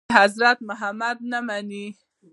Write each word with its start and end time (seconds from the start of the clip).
د 0.09 0.11
حضرت 0.19 0.57
محمد 0.69 1.17
نه 1.31 1.39
مني. 1.47 1.87